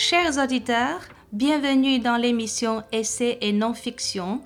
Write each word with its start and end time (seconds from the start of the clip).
Chers 0.00 0.38
auditeurs, 0.38 1.00
bienvenue 1.32 1.98
dans 1.98 2.16
l'émission 2.16 2.84
Essais 2.92 3.36
et 3.40 3.52
non-fiction 3.52 4.40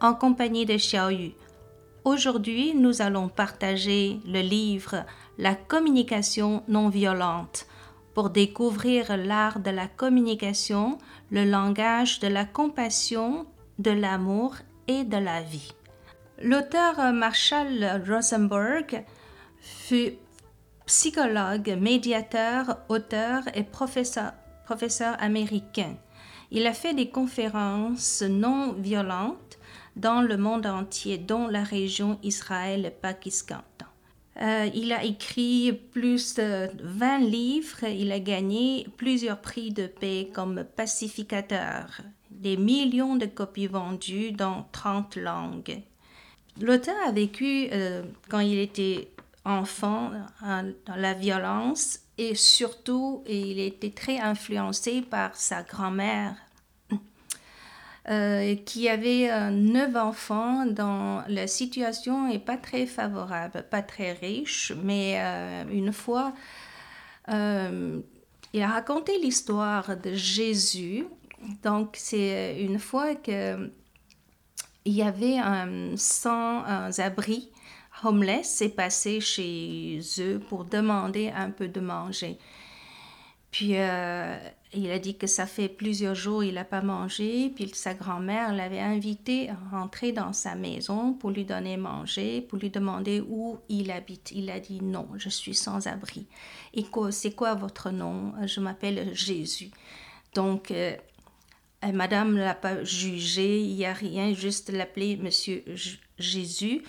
en 0.00 0.14
compagnie 0.14 0.66
de 0.66 0.74
Xiaoyu. 0.74 1.30
Aujourd'hui, 2.02 2.74
nous 2.74 3.02
allons 3.02 3.28
partager 3.28 4.18
le 4.26 4.40
livre 4.40 5.06
La 5.38 5.54
communication 5.54 6.64
non 6.66 6.88
violente 6.88 7.68
pour 8.14 8.30
découvrir 8.30 9.16
l'art 9.16 9.60
de 9.60 9.70
la 9.70 9.86
communication, 9.86 10.98
le 11.30 11.44
langage 11.44 12.18
de 12.18 12.26
la 12.26 12.44
compassion, 12.44 13.46
de 13.78 13.92
l'amour 13.92 14.56
et 14.88 15.04
de 15.04 15.18
la 15.18 15.40
vie. 15.40 15.72
L'auteur 16.42 17.12
Marshall 17.12 18.02
Rosenberg 18.08 19.04
fut 19.60 20.14
psychologue, 20.84 21.78
médiateur, 21.80 22.78
auteur 22.88 23.44
et 23.54 23.62
professeur, 23.62 24.32
professeur 24.66 25.16
américain. 25.20 25.94
Il 26.50 26.66
a 26.66 26.74
fait 26.74 26.92
des 26.92 27.08
conférences 27.08 28.22
non 28.22 28.72
violentes 28.72 29.58
dans 29.96 30.20
le 30.20 30.36
monde 30.36 30.66
entier, 30.66 31.16
dont 31.16 31.46
la 31.46 31.62
région 31.62 32.18
Israël 32.22 32.84
et 32.84 32.90
Pakistan. 32.90 33.62
Euh, 34.42 34.68
il 34.74 34.92
a 34.92 35.02
écrit 35.02 35.72
plus 35.72 36.34
de 36.34 36.68
20 36.82 37.18
livres, 37.20 37.84
il 37.84 38.12
a 38.12 38.20
gagné 38.20 38.86
plusieurs 38.98 39.40
prix 39.40 39.70
de 39.72 39.86
paix 39.86 40.28
comme 40.34 40.64
pacificateur, 40.76 42.02
des 42.30 42.58
millions 42.58 43.16
de 43.16 43.24
copies 43.24 43.66
vendues 43.66 44.32
dans 44.32 44.66
30 44.72 45.16
langues. 45.16 45.80
L'auteur 46.60 46.96
a 47.06 47.12
vécu, 47.12 47.68
euh, 47.72 48.02
quand 48.28 48.40
il 48.40 48.58
était 48.58 49.08
enfant, 49.46 50.10
dans 50.42 50.96
la 50.96 51.14
violence 51.14 52.00
et 52.18 52.34
surtout, 52.34 53.22
il 53.28 53.60
était 53.60 53.90
très 53.90 54.18
influencé 54.18 55.02
par 55.02 55.36
sa 55.36 55.62
grand-mère 55.62 56.34
euh, 58.08 58.54
qui 58.64 58.88
avait 58.88 59.30
euh, 59.30 59.50
neuf 59.50 59.94
enfants 59.96 60.64
dont 60.64 61.22
la 61.28 61.46
situation 61.46 62.28
n'est 62.28 62.38
pas 62.38 62.56
très 62.56 62.86
favorable, 62.86 63.64
pas 63.70 63.82
très 63.82 64.12
riche, 64.12 64.72
mais 64.82 65.16
euh, 65.18 65.64
une 65.70 65.92
fois, 65.92 66.32
il 67.28 68.62
a 68.62 68.68
raconté 68.68 69.18
l'histoire 69.18 69.96
de 69.96 70.14
Jésus. 70.14 71.06
Donc, 71.62 71.96
c'est 71.98 72.56
une 72.60 72.78
fois 72.78 73.14
que 73.14 73.70
il 74.86 74.92
y 74.92 75.02
avait 75.02 75.38
un 75.38 75.96
sans-abri 75.96 77.50
homeless 78.02 78.48
s'est 78.48 78.68
passé 78.68 79.20
chez 79.20 80.00
eux 80.18 80.40
pour 80.48 80.64
demander 80.64 81.28
un 81.28 81.50
peu 81.50 81.68
de 81.68 81.80
manger. 81.80 82.38
Puis 83.50 83.76
euh, 83.76 84.36
il 84.74 84.90
a 84.90 84.98
dit 84.98 85.16
que 85.16 85.26
ça 85.26 85.46
fait 85.46 85.68
plusieurs 85.68 86.14
jours 86.14 86.44
il 86.44 86.54
n'a 86.54 86.64
pas 86.64 86.82
mangé, 86.82 87.50
puis 87.54 87.70
sa 87.74 87.94
grand-mère 87.94 88.52
l'avait 88.52 88.80
invité 88.80 89.48
à 89.48 89.56
rentrer 89.70 90.12
dans 90.12 90.34
sa 90.34 90.54
maison 90.54 91.14
pour 91.14 91.30
lui 91.30 91.44
donner 91.44 91.78
manger, 91.78 92.42
pour 92.42 92.58
lui 92.58 92.68
demander 92.68 93.20
où 93.20 93.58
il 93.68 93.90
habite. 93.90 94.32
Il 94.32 94.50
a 94.50 94.60
dit 94.60 94.80
non, 94.82 95.08
je 95.16 95.30
suis 95.30 95.54
sans 95.54 95.86
abri. 95.86 96.26
Et 96.74 96.84
c'est 97.10 97.34
quoi 97.34 97.54
votre 97.54 97.90
nom? 97.90 98.34
Je 98.46 98.60
m'appelle 98.60 99.14
Jésus. 99.14 99.70
Donc 100.34 100.70
euh, 100.70 100.94
Madame 101.94 102.34
ne 102.34 102.40
l'a 102.40 102.54
pas 102.54 102.84
jugé, 102.84 103.60
il 103.60 103.74
n'y 103.74 103.86
a 103.86 103.92
rien, 103.94 104.34
juste 104.34 104.70
l'appeler 104.70 105.16
Monsieur 105.16 105.64
Jésus. 106.18 106.82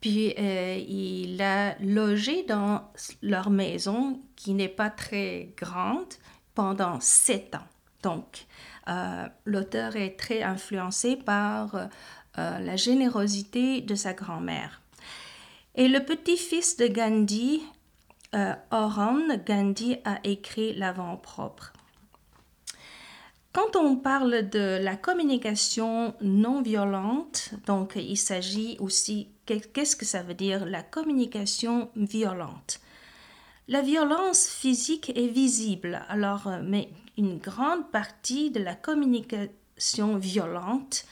Puis 0.00 0.34
euh, 0.38 0.76
il 0.76 1.42
a 1.42 1.78
logé 1.80 2.42
dans 2.44 2.90
leur 3.22 3.50
maison 3.50 4.20
qui 4.34 4.54
n'est 4.54 4.68
pas 4.68 4.90
très 4.90 5.52
grande 5.56 6.14
pendant 6.54 7.00
sept 7.00 7.54
ans. 7.54 7.68
Donc 8.02 8.46
euh, 8.88 9.26
l'auteur 9.44 9.96
est 9.96 10.18
très 10.18 10.42
influencé 10.42 11.16
par 11.16 11.74
euh, 11.74 11.88
la 12.34 12.76
générosité 12.76 13.82
de 13.82 13.94
sa 13.94 14.14
grand-mère. 14.14 14.80
Et 15.74 15.86
le 15.86 16.00
petit-fils 16.00 16.76
de 16.78 16.86
Gandhi, 16.86 17.62
Oran 18.70 19.36
Gandhi, 19.46 19.98
a 20.04 20.18
écrit 20.24 20.72
l'avant-propre. 20.74 21.72
Quand 23.52 23.74
on 23.74 23.96
parle 23.96 24.48
de 24.48 24.78
la 24.80 24.94
communication 24.94 26.14
non 26.20 26.62
violente, 26.62 27.50
donc 27.66 27.94
il 27.96 28.16
s'agit 28.16 28.76
aussi 28.78 29.26
qu'est-ce 29.44 29.96
que 29.96 30.04
ça 30.04 30.22
veut 30.22 30.34
dire 30.34 30.64
la 30.66 30.84
communication 30.84 31.90
violente? 31.96 32.80
La 33.66 33.82
violence 33.82 34.46
physique 34.46 35.10
est 35.16 35.26
visible, 35.26 36.02
alors, 36.08 36.46
euh, 36.46 36.60
mais 36.64 36.90
une 37.18 37.38
grande 37.38 37.90
partie 37.90 38.52
de 38.52 38.60
la 38.60 38.74
communication 38.74 40.16
violente, 40.16 41.04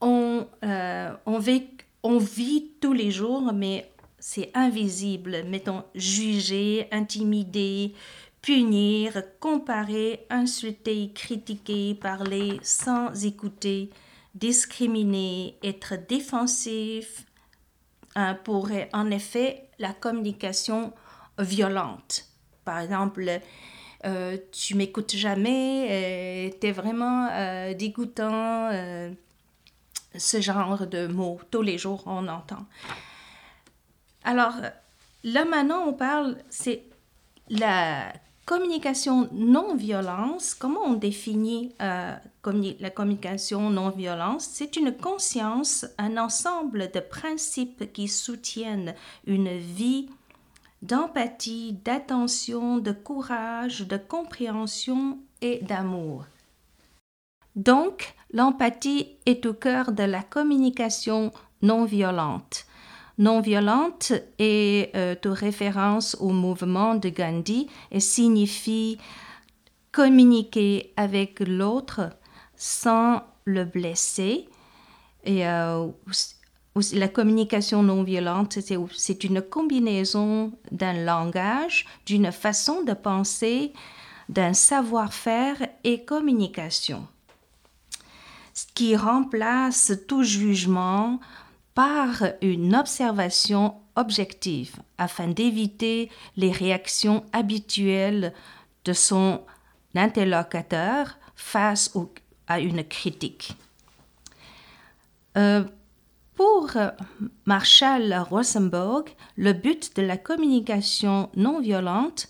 on, 0.00 0.46
euh, 0.64 1.12
on, 1.26 1.38
vit, 1.38 1.68
on 2.04 2.18
vit 2.18 2.70
tous 2.80 2.92
les 2.92 3.10
jours, 3.10 3.52
mais 3.52 3.90
c'est 4.18 4.50
invisible, 4.54 5.44
mettons, 5.48 5.84
juger, 5.94 6.88
intimider, 6.90 7.92
punir, 8.46 9.24
comparer, 9.40 10.24
insulter, 10.30 11.10
critiquer, 11.12 11.96
parler 11.96 12.60
sans 12.62 13.24
écouter, 13.24 13.90
discriminer, 14.36 15.58
être 15.64 15.94
défensif, 15.96 17.26
euh, 18.16 18.34
pourrait 18.34 18.88
en 18.92 19.10
effet 19.10 19.68
la 19.80 19.92
communication 19.92 20.92
violente. 21.40 22.26
Par 22.64 22.78
exemple, 22.78 23.28
euh, 24.04 24.36
tu 24.52 24.76
m'écoutes 24.76 25.16
jamais, 25.16 25.88
euh, 25.90 26.56
tu 26.60 26.68
es 26.68 26.72
vraiment 26.72 27.28
euh, 27.32 27.74
dégoûtant, 27.74 28.70
ce 30.16 30.40
genre 30.40 30.86
de 30.86 31.08
mots, 31.08 31.40
tous 31.50 31.62
les 31.62 31.78
jours 31.78 32.04
on 32.06 32.28
entend. 32.28 32.64
Alors, 34.22 34.54
là 35.24 35.44
maintenant 35.44 35.84
on 35.88 35.94
parle, 35.94 36.36
c'est 36.48 36.84
la 37.50 38.12
communication 38.46 39.28
non-violence, 39.32 40.54
comment 40.54 40.84
on 40.84 40.94
définit 40.94 41.74
euh, 41.82 42.14
la 42.80 42.90
communication 42.90 43.68
non-violence? 43.70 44.48
C'est 44.50 44.76
une 44.76 44.96
conscience, 44.96 45.84
un 45.98 46.16
ensemble 46.16 46.90
de 46.92 47.00
principes 47.00 47.92
qui 47.92 48.06
soutiennent 48.06 48.94
une 49.26 49.58
vie 49.58 50.08
d'empathie, 50.80 51.76
d'attention, 51.84 52.78
de 52.78 52.92
courage, 52.92 53.80
de 53.80 53.96
compréhension 53.96 55.18
et 55.42 55.58
d'amour. 55.62 56.24
Donc, 57.56 58.14
l'empathie 58.32 59.08
est 59.26 59.44
au 59.46 59.54
cœur 59.54 59.90
de 59.90 60.04
la 60.04 60.22
communication 60.22 61.32
non 61.62 61.84
violente 61.84 62.66
non 63.18 63.40
violente 63.40 64.12
est 64.38 64.94
euh, 64.94 65.14
de 65.20 65.28
référence 65.28 66.16
au 66.20 66.30
mouvement 66.30 66.94
de 66.94 67.08
Gandhi 67.08 67.68
et 67.90 68.00
signifie 68.00 68.98
communiquer 69.92 70.92
avec 70.96 71.40
l'autre 71.40 72.10
sans 72.56 73.22
le 73.46 73.64
blesser. 73.64 74.48
Et 75.24 75.46
euh, 75.46 75.86
la 76.92 77.08
communication 77.08 77.82
non 77.82 78.02
violente, 78.02 78.58
c'est 78.92 79.24
une 79.24 79.40
combinaison 79.40 80.52
d'un 80.70 80.92
langage, 80.92 81.86
d'une 82.04 82.30
façon 82.32 82.82
de 82.82 82.92
penser, 82.92 83.72
d'un 84.28 84.52
savoir-faire 84.52 85.56
et 85.84 86.04
communication. 86.04 87.06
Ce 88.52 88.66
qui 88.74 88.96
remplace 88.96 89.92
tout 90.06 90.22
jugement, 90.22 91.20
par 91.76 92.24
une 92.40 92.74
observation 92.74 93.74
objective 93.96 94.76
afin 94.96 95.28
d'éviter 95.28 96.10
les 96.36 96.50
réactions 96.50 97.22
habituelles 97.34 98.32
de 98.86 98.94
son 98.94 99.42
interlocuteur 99.94 101.18
face 101.34 101.94
à 102.46 102.60
une 102.60 102.82
critique. 102.82 103.52
Euh, 105.36 105.64
pour 106.34 106.70
Marshall 107.44 108.24
Rosenberg, 108.30 109.10
le 109.36 109.52
but 109.52 109.94
de 109.96 110.02
la 110.02 110.16
communication 110.16 111.28
non 111.36 111.60
violente 111.60 112.26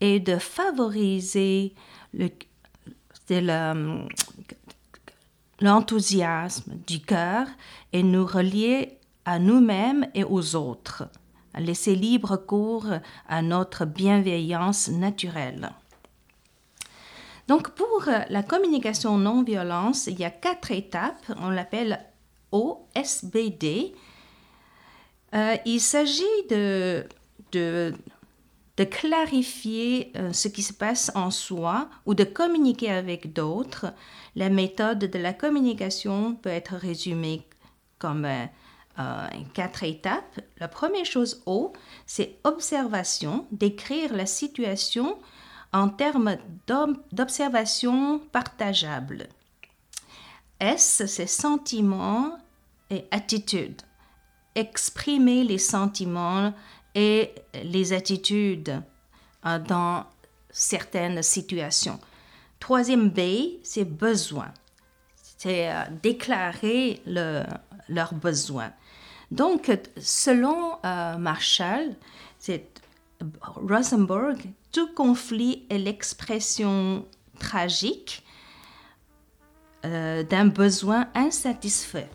est 0.00 0.20
de 0.20 0.36
favoriser 0.38 1.74
l'enthousiasme 5.64 6.74
du 6.86 7.00
cœur 7.00 7.46
et 7.94 8.02
nous 8.02 8.26
relier 8.26 8.98
à 9.24 9.38
nous-mêmes 9.38 10.06
et 10.14 10.22
aux 10.22 10.54
autres, 10.56 11.08
laisser 11.58 11.94
libre 11.94 12.36
cours 12.36 12.86
à 13.28 13.40
notre 13.40 13.86
bienveillance 13.86 14.88
naturelle. 14.88 15.70
Donc 17.48 17.70
pour 17.70 18.04
la 18.28 18.42
communication 18.42 19.16
non-violence, 19.16 20.06
il 20.06 20.18
y 20.18 20.24
a 20.24 20.30
quatre 20.30 20.70
étapes, 20.70 21.32
on 21.40 21.48
l'appelle 21.48 22.04
OSBD. 22.52 23.94
Euh, 25.34 25.56
il 25.64 25.80
s'agit 25.80 26.46
de, 26.50 27.06
de 27.52 27.94
de 28.76 28.84
clarifier 28.84 30.12
euh, 30.16 30.32
ce 30.32 30.48
qui 30.48 30.62
se 30.62 30.72
passe 30.72 31.12
en 31.14 31.30
soi 31.30 31.88
ou 32.06 32.14
de 32.14 32.24
communiquer 32.24 32.90
avec 32.90 33.32
d'autres. 33.32 33.86
La 34.34 34.48
méthode 34.48 34.98
de 34.98 35.18
la 35.18 35.32
communication 35.32 36.34
peut 36.34 36.50
être 36.50 36.74
résumée 36.74 37.46
comme 37.98 38.24
euh, 38.24 38.46
euh, 38.98 39.26
quatre 39.52 39.84
étapes. 39.84 40.40
La 40.58 40.68
première 40.68 41.04
chose 41.04 41.42
O, 41.46 41.72
c'est 42.06 42.38
observation, 42.42 43.46
décrire 43.52 44.12
la 44.12 44.26
situation 44.26 45.18
en 45.72 45.88
termes 45.88 46.36
d'observation 47.12 48.20
partageable. 48.32 49.28
S, 50.60 51.02
c'est 51.06 51.26
sentiment 51.26 52.38
et 52.90 53.04
attitude. 53.10 53.82
Exprimer 54.54 55.42
les 55.42 55.58
sentiments 55.58 56.52
et 56.94 57.34
les 57.62 57.92
attitudes 57.92 58.82
euh, 59.46 59.58
dans 59.58 60.04
certaines 60.50 61.22
situations. 61.22 61.98
Troisième 62.60 63.10
B, 63.10 63.58
c'est 63.62 63.84
besoin. 63.84 64.52
C'est 65.38 65.70
euh, 65.70 65.82
déclarer 66.02 67.02
leurs 67.06 68.14
besoins. 68.14 68.72
Donc, 69.30 69.70
selon 69.98 70.78
euh, 70.84 71.16
Marshall, 71.18 71.96
c'est 72.38 72.68
Rosenberg, 73.40 74.38
tout 74.70 74.92
conflit 74.94 75.64
est 75.70 75.78
l'expression 75.78 77.06
tragique 77.38 78.22
d'un 79.82 80.46
besoin 80.46 81.08
insatisfait. 81.14 82.08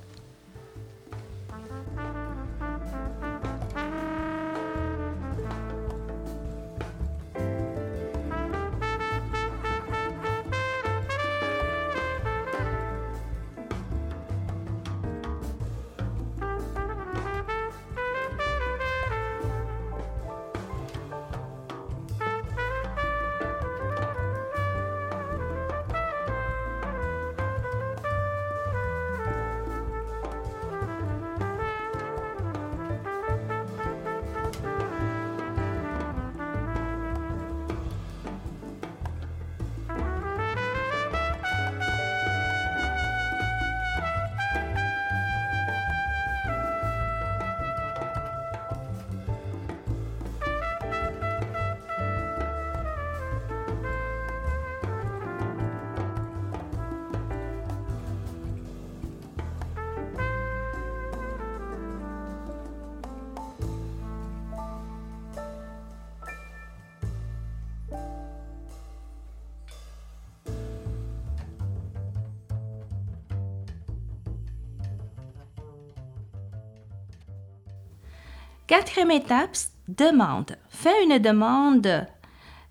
Quatrième 78.69 79.09
étape, 79.09 79.57
demande. 79.87 80.55
Fais 80.69 81.03
une 81.03 81.17
demande 81.17 82.05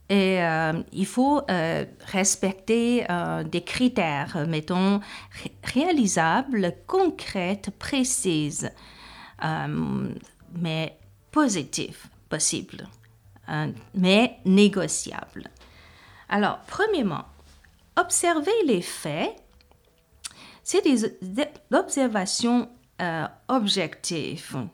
et 0.09 0.41
euh, 0.41 0.81
il 0.93 1.07
faut 1.07 1.41
euh, 1.51 1.85
respecter 2.07 3.05
euh, 3.11 3.43
des 3.43 3.65
critères, 3.65 4.47
mettons, 4.47 5.01
réalisables, 5.65 6.73
concrètes, 6.87 7.73
précises, 7.81 8.71
mais 10.53 10.97
positifs, 11.33 12.07
possibles, 12.29 12.87
mais 13.93 14.39
négociables. 14.45 15.51
Alors, 16.29 16.61
premièrement, 16.69 17.25
observer 17.97 18.53
les 18.67 18.83
faits, 18.83 19.35
c'est 20.63 20.85
des 20.85 21.13
observations 21.73 22.69
objectives 23.49 24.69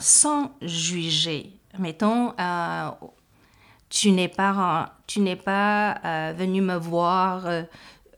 sans 0.00 0.52
juger. 0.62 1.52
Mettons, 1.78 2.32
euh, 2.38 2.90
tu 3.88 4.12
n'es 4.12 4.28
pas, 4.28 4.92
pas 5.44 6.00
euh, 6.04 6.32
venu 6.36 6.60
me 6.60 6.76
voir 6.76 7.46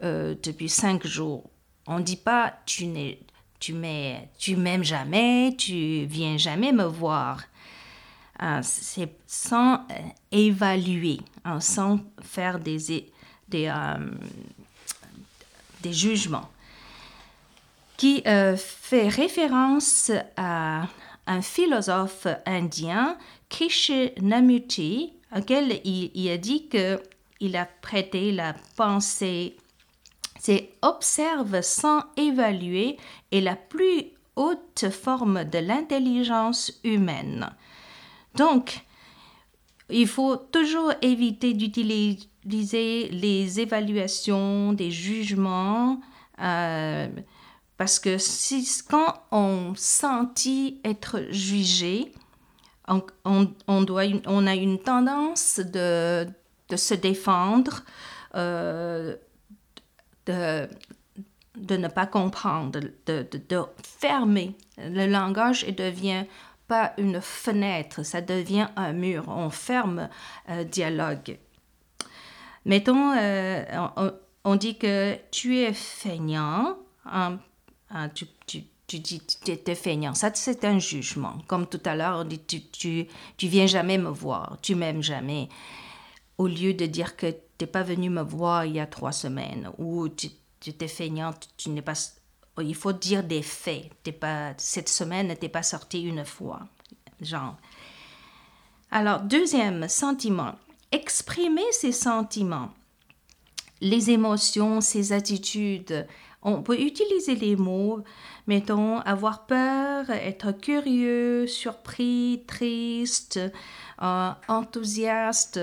euh, 0.02 0.34
depuis 0.42 0.68
cinq 0.68 1.06
jours. 1.06 1.48
On 1.86 1.98
ne 1.98 2.04
dit 2.04 2.16
pas 2.16 2.54
tu 2.66 2.86
n'es, 2.86 3.18
tu 3.58 4.56
m'aimes 4.56 4.84
jamais, 4.84 5.54
tu 5.56 6.04
viens 6.04 6.36
jamais 6.36 6.72
me 6.72 6.84
voir. 6.84 7.44
c'est 8.62 9.16
sans 9.26 9.86
évaluer, 10.30 11.20
sans 11.60 12.00
faire 12.20 12.58
des, 12.58 13.06
des, 13.48 13.72
des 15.80 15.92
jugements 15.92 16.50
qui 17.96 18.22
fait 18.22 19.08
référence 19.08 20.10
à 20.36 20.86
un 21.26 21.42
philosophe 21.42 22.26
indien, 22.46 23.18
Krishnamurti, 23.48 25.12
auquel 25.36 25.80
il, 25.84 26.10
il 26.14 26.30
a 26.30 26.38
dit 26.38 26.68
qu'il 26.68 27.56
a 27.56 27.66
prêté 27.82 28.32
la 28.32 28.54
pensée, 28.76 29.56
c'est 30.38 30.70
observe 30.82 31.60
sans 31.62 32.02
évaluer 32.16 32.96
est 33.32 33.40
la 33.40 33.56
plus 33.56 34.04
haute 34.36 34.86
forme 34.90 35.44
de 35.44 35.58
l'intelligence 35.58 36.72
humaine. 36.84 37.50
Donc, 38.36 38.80
il 39.90 40.06
faut 40.06 40.36
toujours 40.36 40.92
éviter 41.02 41.54
d'utiliser 41.54 43.08
les 43.08 43.60
évaluations, 43.60 44.72
des 44.72 44.90
jugements, 44.90 46.00
euh, 46.40 47.08
parce 47.76 47.98
que 47.98 48.18
si, 48.18 48.66
quand 48.88 49.22
on 49.30 49.74
sentit 49.76 50.80
être 50.84 51.24
jugé, 51.30 52.12
on, 52.88 53.82
doit, 53.82 54.04
on 54.26 54.46
a 54.46 54.54
une 54.54 54.78
tendance 54.78 55.58
de, 55.58 56.26
de 56.68 56.76
se 56.76 56.94
défendre, 56.94 57.82
euh, 58.34 59.16
de, 60.26 60.68
de 61.56 61.76
ne 61.76 61.88
pas 61.88 62.06
comprendre, 62.06 62.80
de, 63.06 63.26
de, 63.48 63.62
fermer. 63.82 64.56
Le 64.78 65.06
langage 65.06 65.64
et 65.64 65.72
devient 65.72 66.24
pas 66.68 66.92
une 66.98 67.20
fenêtre, 67.20 68.02
ça 68.04 68.20
devient 68.20 68.68
un 68.76 68.92
mur. 68.92 69.24
On 69.28 69.50
ferme 69.50 70.08
euh, 70.48 70.64
dialogue. 70.64 71.38
Mettons, 72.64 73.12
euh, 73.16 73.64
on, 73.96 74.12
on, 74.44 74.56
dit 74.56 74.76
que 74.76 75.16
tu 75.30 75.58
es 75.58 75.72
feignant. 75.72 76.76
Hein, 77.04 77.38
ah, 77.90 78.08
tu, 78.08 78.26
tu, 78.46 78.64
tu, 78.86 78.98
dis 78.98 79.22
tu 79.44 79.50
étais 79.50 79.74
feignant. 79.74 80.14
Ça, 80.14 80.30
c'est 80.34 80.64
un 80.64 80.78
jugement. 80.78 81.38
Comme 81.46 81.66
tout 81.66 81.80
à 81.84 81.94
l'heure, 81.94 82.26
tu, 82.46 82.62
tu, 82.62 83.06
tu 83.36 83.46
viens 83.46 83.66
jamais 83.66 83.98
me 83.98 84.10
voir, 84.10 84.58
tu 84.62 84.74
m'aimes 84.74 85.02
jamais. 85.02 85.48
Au 86.38 86.46
lieu 86.46 86.74
de 86.74 86.86
dire 86.86 87.16
que 87.16 87.30
tu 87.30 87.36
n'es 87.60 87.66
pas 87.66 87.82
venu 87.82 88.10
me 88.10 88.22
voir 88.22 88.64
il 88.64 88.74
y 88.74 88.80
a 88.80 88.86
trois 88.86 89.12
semaines 89.12 89.70
ou 89.78 90.08
tu, 90.08 90.28
tu 90.60 90.70
étais 90.70 90.88
feignant, 90.88 91.32
tu, 91.56 91.70
n'es 91.70 91.82
pas. 91.82 91.94
Il 92.58 92.74
faut 92.74 92.92
dire 92.92 93.22
des 93.22 93.42
faits. 93.42 93.90
Pas, 94.20 94.54
cette 94.58 94.88
semaine, 94.88 95.34
tu 95.34 95.42
n'es 95.42 95.48
pas 95.48 95.62
sorti 95.62 96.02
une 96.02 96.24
fois. 96.24 96.60
Genre. 97.20 97.56
Alors, 98.90 99.20
deuxième 99.20 99.88
sentiment. 99.88 100.54
Exprimer 100.92 101.64
ses 101.72 101.90
sentiments, 101.92 102.70
les 103.80 104.10
émotions, 104.10 104.80
ses 104.80 105.12
attitudes, 105.12 106.06
on 106.46 106.62
peut 106.62 106.80
utiliser 106.80 107.34
les 107.34 107.56
mots, 107.56 108.02
mettons, 108.46 109.00
avoir 109.00 109.46
peur, 109.46 110.08
être 110.10 110.52
curieux, 110.52 111.46
surpris, 111.46 112.44
triste, 112.46 113.40
euh, 114.00 114.30
enthousiaste, 114.46 115.60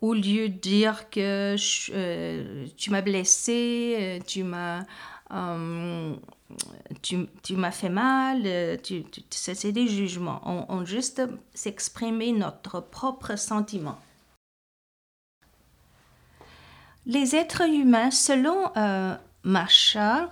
au 0.00 0.14
lieu 0.14 0.48
de 0.48 0.58
dire 0.58 1.10
que 1.10 1.54
euh, 1.92 2.66
tu 2.76 2.90
m'as 2.90 3.02
blessé, 3.02 3.96
euh, 4.00 4.18
tu 4.26 4.42
m'as... 4.42 4.84
tu, 7.02 7.26
tu 7.42 7.56
m'as 7.56 7.70
fait 7.70 7.88
mal, 7.88 8.42
c'est 9.30 9.72
des 9.72 9.86
jugements. 9.86 10.40
On, 10.44 10.66
on 10.68 10.84
juste 10.84 11.22
s'exprimer 11.54 12.32
notre 12.32 12.80
propre 12.80 13.36
sentiment. 13.36 13.98
Les 17.06 17.34
êtres 17.34 17.68
humains, 17.68 18.10
selon 18.10 18.70
Marshall, 19.44 20.28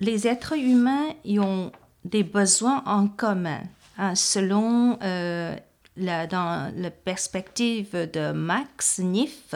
les 0.00 0.26
êtres 0.26 0.56
humains 0.56 1.14
ont 1.38 1.72
des 2.04 2.24
besoins 2.24 2.82
en 2.86 3.08
commun. 3.08 3.62
Hein, 3.98 4.14
selon 4.14 4.98
euh, 5.02 5.56
la, 5.96 6.26
dans 6.26 6.72
la 6.76 6.90
perspective 6.90 7.92
de 8.12 8.32
Max 8.32 9.00
Niff, 9.00 9.54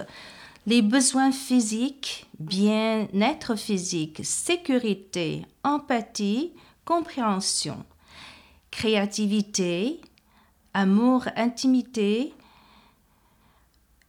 les 0.67 0.83
besoins 0.83 1.33
physiques, 1.33 2.27
bien-être 2.39 3.57
physique, 3.57 4.21
sécurité, 4.25 5.47
empathie, 5.65 6.53
compréhension, 6.85 7.85
créativité, 8.71 10.01
amour, 10.75 11.27
intimité, 11.37 12.35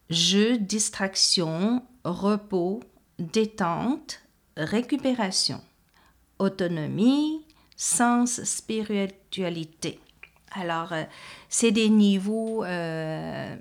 jeu, 0.10 0.58
distraction, 0.58 1.84
repos, 2.04 2.82
détente, 3.20 4.23
récupération, 4.57 5.62
autonomie, 6.39 7.41
sens, 7.75 8.43
spiritualité. 8.43 10.00
Alors, 10.51 10.93
euh, 10.93 11.03
c'est 11.50 11.72
des 11.72 11.89
niveaux 11.89 12.63
euh, 12.63 13.55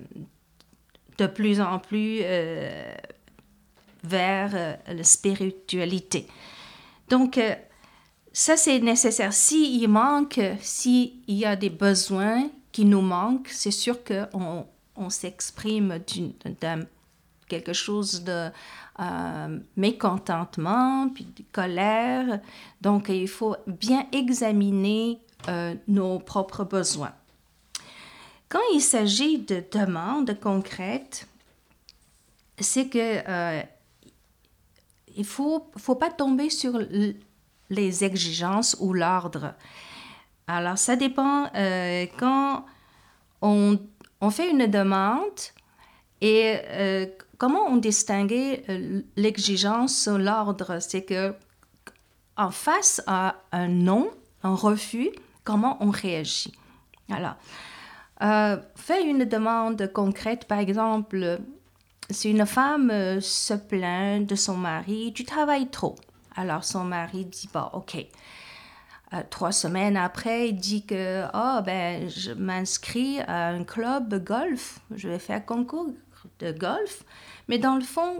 de 1.17 1.27
plus 1.27 1.59
en 1.59 1.79
plus 1.79 2.19
euh, 2.23 2.93
vers 4.03 4.77
la 4.87 5.03
spiritualité. 5.03 6.27
Donc, 7.09 7.39
ça, 8.31 8.57
c'est 8.57 8.79
nécessaire. 8.79 9.31
S'il 9.31 9.87
manque, 9.87 10.39
s'il 10.61 11.13
y 11.27 11.45
a 11.45 11.55
des 11.55 11.69
besoins 11.69 12.49
qui 12.71 12.85
nous 12.85 13.01
manquent, 13.01 13.49
c'est 13.49 13.71
sûr 13.71 14.03
qu'on 14.03 14.65
on, 14.95 15.09
s'exprime 15.09 15.99
d'un 16.59 16.85
quelque 17.47 17.73
chose 17.73 18.23
de 18.23 18.49
mécontentement, 19.75 21.09
puis 21.09 21.25
de 21.25 21.43
colère. 21.51 22.39
Donc, 22.81 23.09
il 23.09 23.27
faut 23.27 23.55
bien 23.65 24.05
examiner 24.11 25.19
euh, 25.49 25.75
nos 25.89 26.19
propres 26.19 26.63
besoins. 26.63 27.11
Quand 28.47 28.61
il 28.73 28.79
s'agit 28.79 29.39
de 29.39 29.61
demandes 29.71 30.39
concrètes, 30.39 31.27
c'est 32.57 32.87
que 32.87 33.27
euh, 33.27 33.61
il 35.17 35.25
faut 35.25 35.69
faut 35.75 35.95
pas 35.95 36.11
tomber 36.11 36.49
sur 36.49 36.79
les 37.69 38.03
exigences 38.05 38.77
ou 38.79 38.93
l'ordre. 38.93 39.53
Alors 40.47 40.77
ça 40.77 40.95
dépend 40.95 41.49
euh, 41.55 42.05
quand 42.17 42.65
on, 43.41 43.77
on, 44.21 44.29
fait 44.29 44.49
une 44.49 44.67
demande 44.67 45.41
et 46.21 46.55
comment 47.43 47.65
on 47.67 47.75
distingue 47.75 48.63
l'exigence 49.17 50.07
ou 50.09 50.17
l'ordre, 50.17 50.79
c'est 50.79 51.03
que 51.03 51.35
en 52.37 52.51
face 52.51 53.01
à 53.05 53.35
un 53.51 53.67
non, 53.67 54.11
un 54.43 54.55
refus, 54.55 55.09
comment 55.43 55.75
on 55.81 55.89
réagit? 55.89 56.53
Alors, 57.11 57.35
euh, 58.21 58.55
une 59.05 59.25
demande 59.25 59.91
concrète, 59.91 60.45
par 60.45 60.59
exemple, 60.59 61.39
si 62.09 62.31
une 62.31 62.45
femme 62.45 62.89
euh, 62.91 63.19
se 63.19 63.55
plaint 63.55 64.25
de 64.25 64.35
son 64.35 64.55
mari, 64.55 65.11
tu 65.13 65.25
travailles 65.25 65.69
trop. 65.69 65.95
Alors 66.37 66.63
son 66.63 66.85
mari 66.85 67.25
dit, 67.25 67.49
bah, 67.53 67.71
ok. 67.73 67.97
Euh, 69.11 69.21
trois 69.29 69.51
semaines 69.51 69.97
après, 69.97 70.47
il 70.47 70.55
dit 70.55 70.85
que, 70.85 71.25
oh, 71.33 71.61
ben, 71.61 72.09
je 72.09 72.31
m'inscris 72.31 73.19
à 73.19 73.49
un 73.49 73.65
club 73.65 74.23
golf, 74.23 74.79
je 74.95 75.09
vais 75.09 75.19
faire 75.19 75.45
concours 75.45 75.91
de 76.39 76.51
golf. 76.51 77.03
Mais 77.47 77.57
dans 77.57 77.75
le 77.75 77.83
fond, 77.83 78.19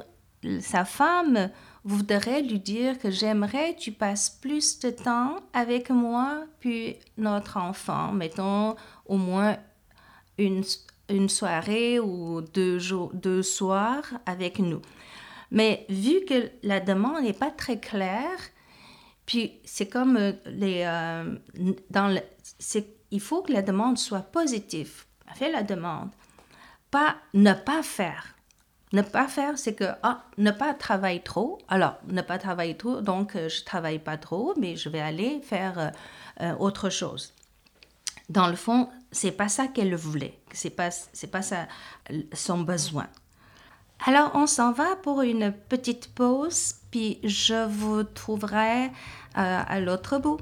sa 0.59 0.85
femme 0.85 1.49
voudrais 1.83 2.41
lui 2.41 2.59
dire 2.59 2.97
que 2.97 3.11
j'aimerais 3.11 3.75
que 3.75 3.79
tu 3.79 3.91
passes 3.91 4.29
plus 4.29 4.79
de 4.79 4.89
temps 4.89 5.37
avec 5.53 5.89
moi 5.89 6.43
puis 6.59 6.97
notre 7.17 7.57
enfant. 7.57 8.11
Mettons 8.11 8.75
au 9.05 9.17
moins 9.17 9.57
une, 10.37 10.63
une 11.09 11.29
soirée 11.29 11.99
ou 11.99 12.41
deux, 12.41 12.79
jours, 12.79 13.11
deux 13.13 13.43
soirs 13.43 14.05
avec 14.25 14.59
nous. 14.59 14.81
Mais 15.51 15.85
vu 15.89 16.25
que 16.27 16.49
la 16.63 16.79
demande 16.79 17.23
n'est 17.23 17.33
pas 17.33 17.51
très 17.51 17.79
claire, 17.79 18.39
puis 19.25 19.59
c'est 19.65 19.87
comme 19.87 20.17
euh, 20.17 20.31
les... 20.47 20.83
Euh, 20.85 21.35
dans 21.89 22.07
le, 22.07 22.19
il 23.11 23.21
faut 23.21 23.43
que 23.43 23.53
la 23.53 23.61
demande 23.61 23.97
soit 23.97 24.23
positive. 24.31 25.05
Fais 25.35 25.51
la 25.51 25.63
demande. 25.63 26.09
Pas 26.93 27.15
ne 27.33 27.53
pas 27.53 27.81
faire. 27.81 28.35
Ne 28.91 29.01
pas 29.01 29.27
faire, 29.27 29.57
c'est 29.57 29.73
que, 29.73 29.85
ah, 30.03 30.25
ne 30.37 30.51
pas 30.51 30.75
travailler 30.75 31.23
trop. 31.23 31.57
Alors, 31.67 31.95
ne 32.05 32.21
pas 32.21 32.37
travailler 32.37 32.77
trop, 32.77 33.01
donc 33.01 33.35
euh, 33.35 33.49
je 33.49 33.63
travaille 33.63 33.97
pas 33.97 34.17
trop, 34.17 34.53
mais 34.59 34.75
je 34.75 34.89
vais 34.89 34.99
aller 34.99 35.41
faire 35.41 35.79
euh, 35.79 35.89
euh, 36.41 36.55
autre 36.57 36.91
chose. 36.91 37.33
Dans 38.29 38.47
le 38.47 38.55
fond, 38.55 38.89
c'est 39.11 39.31
pas 39.31 39.49
ça 39.49 39.67
qu'elle 39.67 39.95
voulait, 39.95 40.37
c'est 40.51 40.69
pas, 40.69 40.91
c'est 40.91 41.31
pas 41.31 41.41
ça 41.41 41.67
son 42.31 42.59
besoin. 42.59 43.07
Alors, 44.05 44.29
on 44.35 44.45
s'en 44.45 44.71
va 44.71 44.95
pour 44.97 45.23
une 45.23 45.51
petite 45.51 46.13
pause, 46.13 46.75
puis 46.91 47.19
je 47.23 47.65
vous 47.65 48.03
trouverai 48.03 48.91
à 49.33 49.79
l'autre 49.79 50.19
bout. 50.19 50.39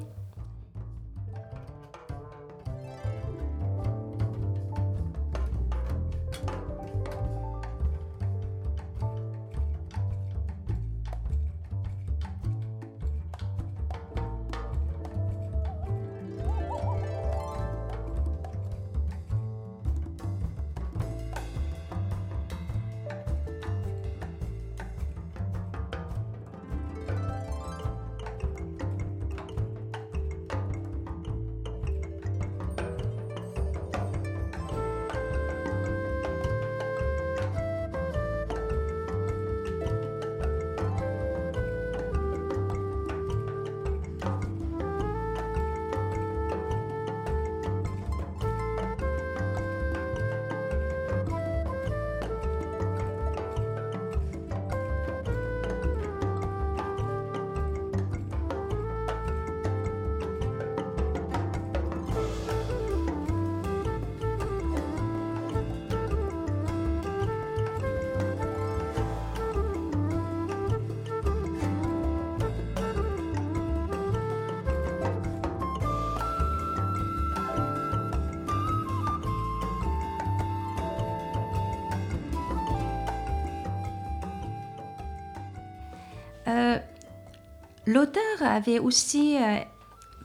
L'auteur 87.91 88.37
avait 88.39 88.79
aussi 88.79 89.35
euh, 89.35 89.57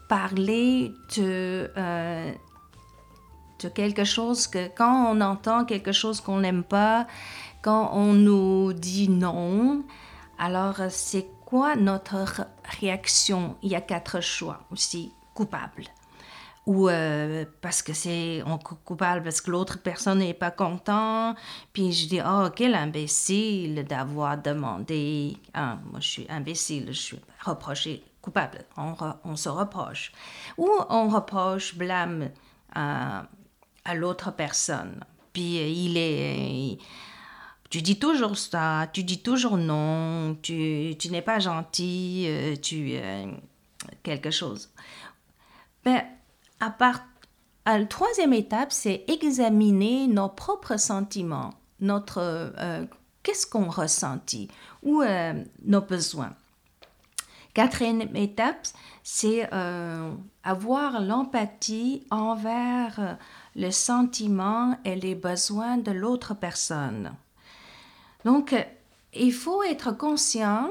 parlé 0.08 0.94
de, 1.16 1.68
euh, 1.76 2.32
de 3.58 3.68
quelque 3.68 4.04
chose 4.04 4.46
que 4.46 4.68
quand 4.68 5.12
on 5.12 5.20
entend 5.20 5.64
quelque 5.64 5.90
chose 5.90 6.20
qu'on 6.20 6.38
n'aime 6.38 6.62
pas, 6.62 7.08
quand 7.62 7.90
on 7.92 8.12
nous 8.12 8.72
dit 8.72 9.08
non, 9.08 9.82
alors 10.38 10.76
c'est 10.90 11.26
quoi 11.44 11.74
notre 11.74 12.46
réaction? 12.78 13.56
Il 13.64 13.72
y 13.72 13.74
a 13.74 13.80
quatre 13.80 14.20
choix 14.20 14.60
aussi 14.70 15.12
coupables 15.34 15.88
ou 16.66 16.88
euh, 16.88 17.44
parce 17.60 17.80
que 17.80 17.92
c'est 17.92 18.42
coupable 18.84 19.22
parce 19.22 19.40
que 19.40 19.52
l'autre 19.52 19.78
personne 19.78 20.18
n'est 20.18 20.34
pas 20.34 20.50
content. 20.50 21.36
Puis 21.72 21.92
je 21.92 22.08
dis 22.08 22.20
oh 22.26 22.48
quel 22.54 22.74
imbécile 22.74 23.84
d'avoir 23.84 24.36
demandé. 24.36 25.36
Ah, 25.54 25.78
moi 25.90 26.00
je 26.00 26.08
suis 26.08 26.26
imbécile 26.28 26.86
je 26.88 27.00
suis 27.00 27.20
reproché 27.44 28.02
coupable. 28.20 28.64
On, 28.76 28.94
on 29.24 29.36
se 29.36 29.48
reproche. 29.48 30.12
Ou 30.58 30.68
on 30.90 31.08
reproche 31.08 31.76
blâme 31.76 32.30
à, 32.74 33.28
l'autre 33.94 34.32
personne. 34.32 35.04
Puis 35.32 35.58
il 35.58 35.96
est 35.96 36.78
tu 37.70 37.82
dis 37.82 37.98
toujours 37.98 38.36
ça, 38.36 38.88
tu 38.92 39.02
dis 39.02 39.22
toujours 39.22 39.56
non, 39.56 40.36
tu, 40.40 40.94
tu 40.98 41.10
n'es 41.10 41.22
pas 41.22 41.40
gentil, 41.40 42.26
euh, 42.28 42.56
tu 42.56 42.92
euh, 42.94 43.26
quelque 44.04 44.30
chose. 44.30 44.70
Ben, 45.84 46.04
à 46.60 46.70
part, 46.70 47.02
la 47.66 47.84
troisième 47.84 48.32
étape, 48.32 48.72
c'est 48.72 49.04
examiner 49.08 50.06
nos 50.06 50.28
propres 50.28 50.78
sentiments, 50.78 51.54
notre 51.80 52.18
euh, 52.20 52.84
qu'est-ce 53.22 53.46
qu'on 53.46 53.68
ressentit 53.68 54.48
ou 54.82 55.02
nos 55.64 55.80
besoins. 55.80 56.32
Quatrième 57.54 58.14
étape, 58.14 58.68
c'est 59.02 59.50
avoir 60.44 61.00
l'empathie 61.00 62.04
envers 62.10 63.18
le 63.56 63.70
sentiment 63.70 64.78
et 64.84 64.94
les 64.94 65.14
besoins 65.16 65.78
de 65.78 65.90
l'autre 65.90 66.34
personne. 66.34 67.14
Donc, 68.24 68.54
il 69.14 69.32
faut 69.32 69.62
être 69.62 69.96
conscient 69.96 70.70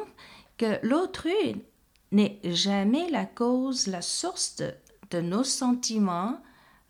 que 0.57 0.79
l'autrui 0.83 1.63
n'est 2.11 2.39
jamais 2.43 3.09
la 3.09 3.25
cause, 3.25 3.87
la 3.87 4.01
source 4.01 4.55
de, 4.57 4.73
nos 5.21 5.43
sentiments. 5.43 6.41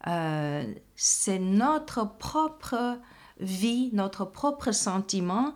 Euh, 0.07 0.63
c'est 0.95 1.39
notre 1.39 2.17
propre 2.17 2.99
vie, 3.39 3.89
notre 3.93 4.25
propre 4.25 4.71
sentiment 4.71 5.53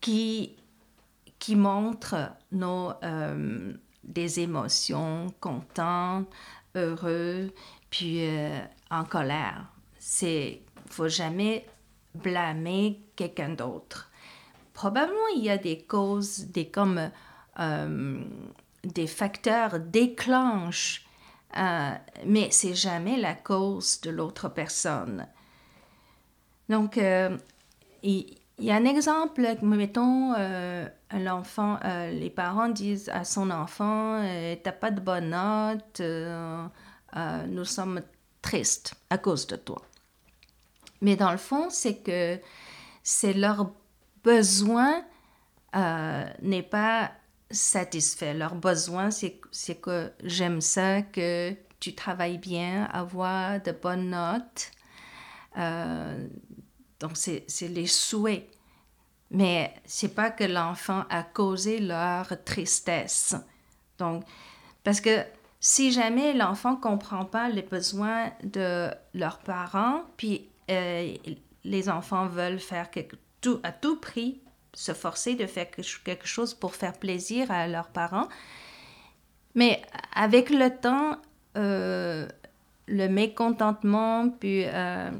qui, 0.00 0.56
qui 1.38 1.56
montre 1.56 2.30
nos, 2.50 2.92
euh, 3.02 3.74
des 4.04 4.40
émotions 4.40 5.26
contentes, 5.40 6.28
heureux, 6.74 7.52
puis 7.90 8.26
euh, 8.26 8.58
en 8.90 9.04
colère. 9.04 9.66
C'est 9.98 10.62
faut 10.86 11.08
jamais 11.08 11.66
blâmer 12.14 13.00
quelqu'un 13.16 13.50
d'autre. 13.50 14.10
Probablement 14.74 15.28
il 15.36 15.44
y 15.44 15.50
a 15.50 15.58
des 15.58 15.82
causes, 15.82 16.46
des 16.46 16.68
comme 16.68 17.10
des 18.84 19.06
facteurs 19.06 19.78
déclenchent, 19.78 21.06
euh, 21.56 21.92
mais 22.26 22.48
c'est 22.50 22.74
jamais 22.74 23.16
la 23.16 23.34
cause 23.34 24.00
de 24.00 24.10
l'autre 24.10 24.48
personne. 24.48 25.26
Donc 26.68 26.98
euh, 26.98 27.36
il, 28.02 28.36
y 28.58 28.70
a 28.70 28.76
un 28.76 28.84
exemple, 28.84 29.56
mettons, 29.62 30.34
l'enfant, 31.12 31.78
les 32.10 32.30
parents 32.30 32.68
disent 32.68 33.08
à 33.08 33.24
son 33.24 33.50
enfant, 33.50 34.22
t'as 34.62 34.72
pas 34.72 34.90
de 34.90 35.00
bonne 35.00 35.30
note, 35.30 36.00
nous 37.48 37.64
sommes 37.64 38.00
tristes 38.40 38.94
à 39.10 39.18
cause 39.18 39.46
de 39.46 39.56
toi. 39.56 39.82
Mais 41.00 41.16
dans 41.16 41.32
le 41.32 41.38
fond, 41.38 41.68
c'est 41.70 41.96
que 41.96 42.38
c'est 43.02 43.32
leur 43.32 43.70
besoin 44.22 45.02
euh, 45.74 46.24
n'est 46.42 46.62
pas 46.62 47.12
satisfait. 47.52 48.34
Leur 48.34 48.54
besoin, 48.54 49.10
c'est 49.10 49.74
que 49.80 50.12
j'aime 50.22 50.60
ça, 50.60 51.02
que 51.02 51.54
tu 51.80 51.94
travailles 51.94 52.38
bien, 52.38 52.84
avoir 52.92 53.60
de 53.60 53.72
bonnes 53.72 54.10
notes. 54.10 54.70
Euh, 55.58 56.26
donc, 57.00 57.16
c'est 57.16 57.68
les 57.68 57.86
souhaits. 57.86 58.48
Mais 59.30 59.74
c'est 59.86 60.14
pas 60.14 60.30
que 60.30 60.44
l'enfant 60.44 61.04
a 61.08 61.22
causé 61.22 61.78
leur 61.78 62.32
tristesse. 62.44 63.34
Donc, 63.98 64.24
parce 64.84 65.00
que 65.00 65.24
si 65.58 65.92
jamais 65.92 66.34
l'enfant 66.34 66.76
comprend 66.76 67.24
pas 67.24 67.48
les 67.48 67.62
besoins 67.62 68.30
de 68.42 68.90
leurs 69.14 69.38
parents, 69.38 70.02
puis 70.16 70.50
euh, 70.70 71.14
les 71.64 71.88
enfants 71.88 72.26
veulent 72.26 72.58
faire 72.58 72.90
quelque, 72.90 73.16
tout, 73.40 73.60
à 73.62 73.72
tout 73.72 73.96
prix 73.96 74.41
se 74.74 74.92
forcer 74.92 75.34
de 75.34 75.46
faire 75.46 75.70
quelque 75.70 76.26
chose 76.26 76.54
pour 76.54 76.74
faire 76.74 76.94
plaisir 76.94 77.50
à 77.50 77.68
leurs 77.68 77.88
parents. 77.88 78.28
Mais 79.54 79.82
avec 80.14 80.50
le 80.50 80.70
temps, 80.70 81.16
euh, 81.56 82.26
le 82.86 83.08
mécontentement 83.08 84.30
puis 84.30 84.64
euh, 84.66 85.10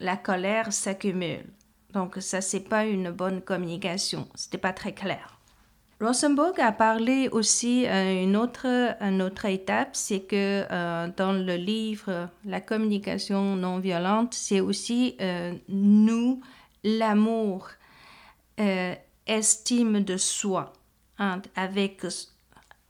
la 0.00 0.16
colère 0.16 0.72
s'accumulent. 0.72 1.46
Donc 1.92 2.16
ça, 2.20 2.40
c'est 2.40 2.60
pas 2.68 2.84
une 2.84 3.10
bonne 3.10 3.40
communication. 3.40 4.28
C'était 4.34 4.58
pas 4.58 4.72
très 4.72 4.92
clair. 4.92 5.38
Rosenberg 6.00 6.60
a 6.60 6.72
parlé 6.72 7.28
aussi 7.30 7.86
euh, 7.86 8.24
une 8.24 8.36
autre, 8.36 8.66
une 9.00 9.22
autre 9.22 9.46
étape, 9.46 9.90
c'est 9.92 10.20
que 10.20 10.66
dans 11.16 11.32
le 11.32 11.54
livre 11.54 12.28
La 12.44 12.60
communication 12.60 13.56
non 13.56 13.78
violente, 13.78 14.34
c'est 14.34 14.60
aussi 14.60 15.16
nous 15.68 16.40
l'amour, 16.82 17.68
euh, 18.60 18.94
estime 19.26 20.04
de 20.04 20.16
soi 20.16 20.72
hein, 21.18 21.40
avec, 21.56 22.02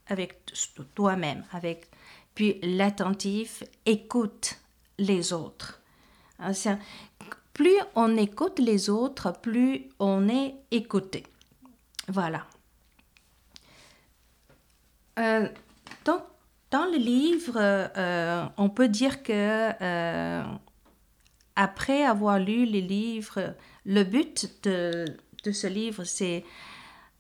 avec 0.09 0.45
toi-même, 0.95 1.45
avec, 1.53 1.89
puis 2.35 2.59
l'attentif 2.63 3.63
écoute 3.87 4.59
les 4.99 5.33
autres. 5.33 5.81
Hein, 6.39 6.53
plus 7.53 7.79
on 7.95 8.17
écoute 8.17 8.59
les 8.59 8.91
autres, 8.91 9.33
plus 9.41 9.89
on 9.99 10.29
est 10.29 10.55
écouté. 10.71 11.25
Voilà. 12.09 12.47
Euh, 15.19 15.49
donc, 16.05 16.23
dans 16.71 16.87
le 16.87 16.97
livre, 16.97 17.57
euh, 17.59 18.47
on 18.57 18.71
peut 18.71 18.89
dire 18.89 19.23
que 19.23 19.73
après 21.55 22.03
avoir 22.03 22.39
lu 22.39 22.65
les 22.65 22.81
livres 22.81 23.55
le 23.85 24.05
but 24.05 24.51
de, 24.65 25.05
ce 25.51 25.67
livre, 25.67 26.05
c'est 26.05 26.45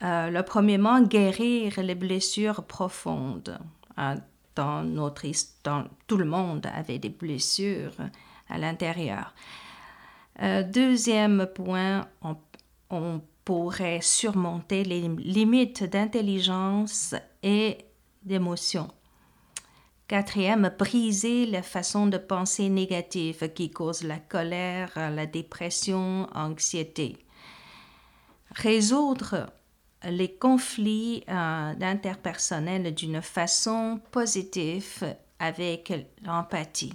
euh, 0.02 0.30
le 0.30 0.42
premièrement 0.44 1.00
guérir 1.00 1.80
les 1.82 1.94
blessures 1.94 2.64
profondes. 2.64 3.58
Hein, 3.96 4.16
dans 4.54 4.82
notre 4.82 5.24
histoire, 5.24 5.88
tout 6.06 6.16
le 6.16 6.24
monde 6.24 6.66
avait 6.74 6.98
des 6.98 7.08
blessures 7.08 7.94
à 8.48 8.58
l'intérieur. 8.58 9.34
Euh, 10.42 10.62
deuxième 10.62 11.46
point, 11.54 12.06
on, 12.90 13.20
pourrait 13.44 14.00
surmonter 14.02 14.84
les 14.84 15.00
limites 15.00 15.82
d'intelligence 15.82 17.12
et 17.42 17.78
d'émotion. 18.22 18.86
Quatrième, 20.06 20.72
briser 20.78 21.46
la 21.46 21.62
façon 21.62 22.06
de 22.06 22.18
penser 22.18 22.68
négative 22.68 23.52
qui 23.52 23.70
cause 23.70 24.04
la 24.04 24.18
colère, 24.18 24.92
la 24.94 25.26
dépression, 25.26 26.28
l'anxiété. 26.36 27.16
Résoudre 28.54 29.46
les 30.04 30.32
conflits 30.32 31.24
euh, 31.28 31.74
interpersonnels 31.80 32.94
d'une 32.94 33.22
façon 33.22 34.00
positive 34.10 35.16
avec 35.38 35.92
l'empathie. 36.24 36.94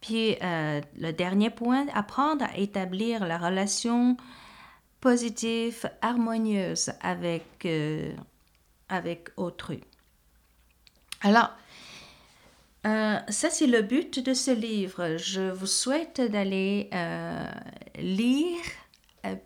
Puis 0.00 0.36
euh, 0.42 0.80
le 0.98 1.12
dernier 1.12 1.50
point, 1.50 1.86
apprendre 1.94 2.44
à 2.44 2.56
établir 2.56 3.24
la 3.26 3.38
relation 3.38 4.16
positive, 5.00 5.88
harmonieuse 6.00 6.92
avec, 7.00 7.64
euh, 7.64 8.12
avec 8.88 9.28
autrui. 9.36 9.80
Alors, 11.22 11.50
ça 12.84 13.48
c'est 13.48 13.68
le 13.68 13.82
but 13.82 14.18
de 14.18 14.34
ce 14.34 14.50
livre. 14.50 15.16
Je 15.16 15.52
vous 15.52 15.68
souhaite 15.68 16.20
d'aller 16.20 16.90
lire, 17.96 18.64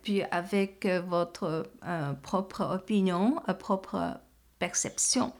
puis 0.01 0.23
avec 0.23 0.85
votre 1.07 1.69
euh, 1.85 2.13
propre 2.13 2.61
opinion, 2.61 3.35
propre 3.59 4.19
perception. 4.59 5.33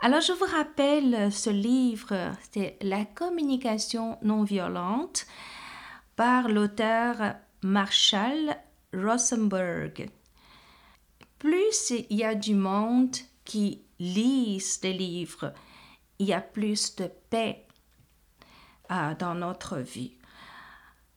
Alors, 0.00 0.20
je 0.20 0.32
vous 0.32 0.44
rappelle 0.44 1.32
ce 1.32 1.50
livre, 1.50 2.32
c'est 2.52 2.76
La 2.82 3.04
communication 3.04 4.18
non 4.22 4.42
violente 4.42 5.26
par 6.16 6.48
l'auteur 6.48 7.34
Marshall 7.62 8.56
Rosenberg. 8.92 10.10
Plus 11.38 11.90
il 12.10 12.16
y 12.16 12.24
a 12.24 12.34
du 12.34 12.54
monde 12.54 13.16
qui 13.44 13.82
lisent 13.98 14.80
des 14.80 14.92
livres, 14.92 15.52
il 16.18 16.26
y 16.26 16.32
a 16.32 16.40
plus 16.40 16.96
de 16.96 17.10
paix 17.30 17.66
euh, 18.90 19.14
dans 19.18 19.34
notre 19.34 19.78
vie. 19.78 20.12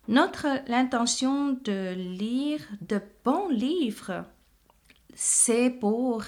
Notre 0.08 0.48
l'intention 0.70 1.60
de 1.66 1.94
lire 1.94 2.62
de 2.80 3.02
bons 3.26 3.50
livres, 3.50 4.24
c'est 5.14 5.70
pour 5.70 6.24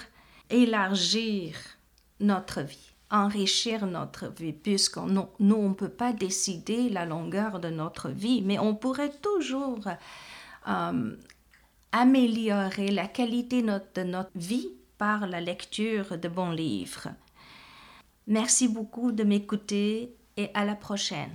élargir 0.50 1.54
notre 2.20 2.60
vie, 2.60 2.92
enrichir 3.10 3.86
notre 3.86 4.28
vie, 4.28 4.52
puisqu'on 4.52 5.06
nous, 5.06 5.54
on 5.54 5.70
ne 5.70 5.74
peut 5.74 5.88
pas 5.88 6.12
décider 6.12 6.90
la 6.90 7.06
longueur 7.06 7.58
de 7.58 7.68
notre 7.68 8.10
vie, 8.10 8.42
mais 8.42 8.58
on 8.58 8.74
pourrait 8.74 9.12
toujours 9.22 9.88
euh, 10.68 11.16
améliorer 11.92 12.90
la 12.90 13.08
qualité 13.08 13.62
de 13.62 14.02
notre 14.02 14.30
vie 14.34 14.68
par 14.98 15.26
la 15.26 15.40
lecture 15.40 16.18
de 16.18 16.28
bons 16.28 16.50
livres. 16.50 17.08
Merci 18.26 18.68
beaucoup 18.68 19.10
de 19.10 19.24
m'écouter 19.24 20.14
et 20.36 20.50
à 20.52 20.66
la 20.66 20.74
prochaine. 20.74 21.30